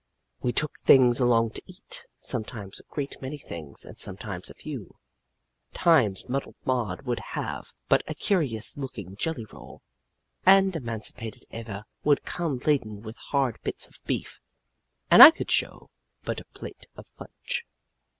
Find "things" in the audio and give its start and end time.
0.79-1.19, 3.37-3.85